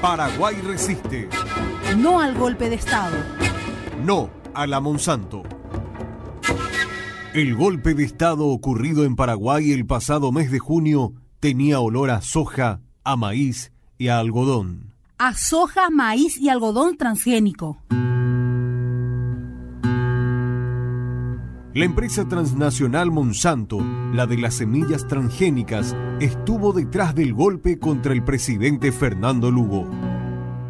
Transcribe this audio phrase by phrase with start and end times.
[0.00, 1.28] Paraguay resiste.
[1.96, 3.16] No al golpe de Estado.
[4.04, 5.42] No a la Monsanto.
[7.32, 12.20] El golpe de Estado ocurrido en Paraguay el pasado mes de junio tenía olor a
[12.20, 14.92] soja, a maíz y a algodón.
[15.18, 17.78] A soja, maíz y algodón transgénico.
[21.76, 23.80] La empresa transnacional Monsanto,
[24.14, 29.86] la de las semillas transgénicas, estuvo detrás del golpe contra el presidente Fernando Lugo.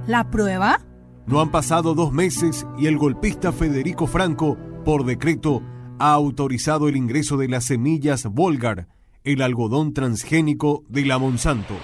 [0.08, 0.80] ¿La prueba?
[1.28, 5.62] No han pasado dos meses y el golpista Federico Franco, por decreto,
[6.00, 8.88] ha autorizado el ingreso de las semillas Volgar,
[9.22, 11.74] el algodón transgénico de la Monsanto.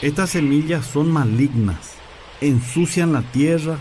[0.00, 1.96] Estas semillas son malignas,
[2.40, 3.78] ensucian la tierra,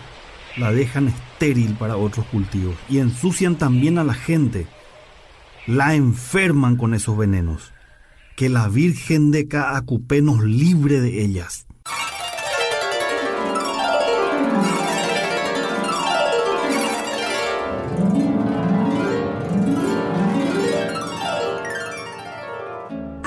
[0.60, 4.68] la dejan estéril para otros cultivos y ensucian también a la gente.
[5.66, 7.72] La enferman con esos venenos.
[8.36, 11.66] Que la Virgen de Caacupé nos libre de ellas.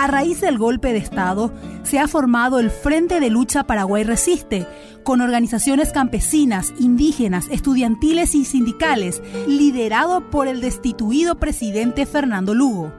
[0.03, 1.53] A raíz del golpe de Estado,
[1.84, 4.67] se ha formado el Frente de Lucha Paraguay Resiste,
[5.05, 12.92] con organizaciones campesinas, indígenas, estudiantiles y sindicales, liderado por el destituido presidente Fernando Lugo.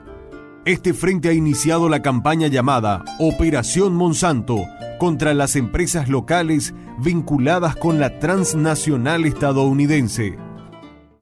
[0.64, 4.64] Este frente ha iniciado la campaña llamada Operación Monsanto
[4.98, 10.38] contra las empresas locales vinculadas con la transnacional estadounidense.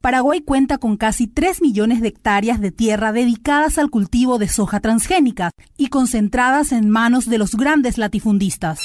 [0.02, 4.80] Paraguay cuenta con casi 3 millones de hectáreas de tierra dedicadas al cultivo de soja
[4.80, 8.80] transgénica y concentradas en manos de los grandes latifundistas.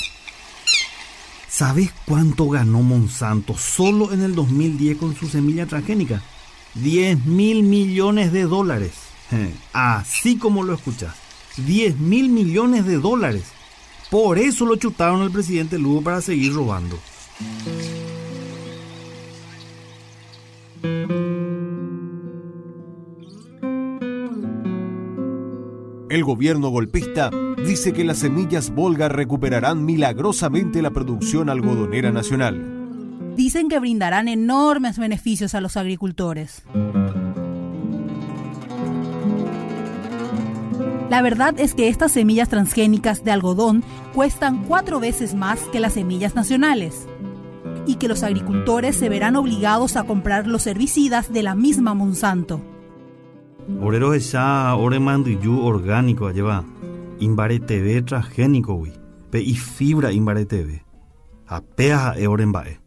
[1.50, 6.22] ¿Sabes cuánto ganó Monsanto solo en el 2010 con su semilla transgénica?
[6.76, 8.92] 10 mil millones de dólares.
[9.74, 11.16] Así como lo escuchas.
[11.66, 13.46] 10 mil millones de dólares.
[14.12, 17.00] Por eso lo chutaron al presidente Lugo para seguir robando.
[26.10, 33.36] El gobierno golpista dice que las semillas Volga recuperarán milagrosamente la producción algodonera nacional.
[33.36, 36.64] Dicen que brindarán enormes beneficios a los agricultores.
[41.10, 43.84] La verdad es que estas semillas transgénicas de algodón
[44.14, 47.08] cuestan cuatro veces más que las semillas nacionales
[47.88, 52.62] y que los agricultores se verán obligados a comprar los herbicidas de la misma Monsanto.
[53.82, 56.64] Orero esa ore mandiyu orgánico lleva
[57.20, 58.94] imbare TV transgénico wi
[59.30, 60.84] pe y fibra imbare TV.
[61.48, 62.80] Apea e orenbae.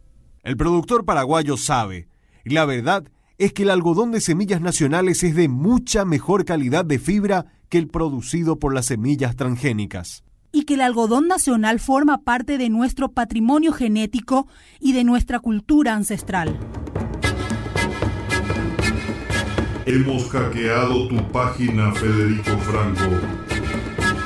[0.43, 2.07] El productor paraguayo sabe,
[2.43, 3.03] y la verdad
[3.37, 7.77] es que el algodón de semillas nacionales es de mucha mejor calidad de fibra que
[7.77, 10.23] el producido por las semillas transgénicas.
[10.51, 14.47] Y que el algodón nacional forma parte de nuestro patrimonio genético
[14.79, 16.57] y de nuestra cultura ancestral.
[19.85, 23.21] Hemos hackeado tu página, Federico Franco.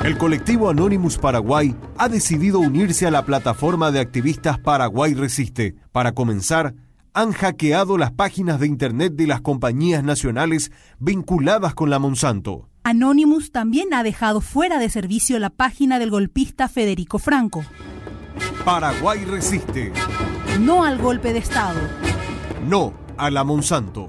[0.04, 5.74] El colectivo Anonymous Paraguay ha decidido unirse a la plataforma de activistas Paraguay Resiste.
[5.90, 6.74] Para comenzar,
[7.14, 12.68] han hackeado las páginas de Internet de las compañías nacionales vinculadas con la Monsanto.
[12.86, 17.64] Anonymous también ha dejado fuera de servicio la página del golpista Federico Franco.
[18.64, 19.92] Paraguay Resiste.
[20.60, 21.80] No al golpe de Estado.
[22.68, 24.06] No a la Monsanto.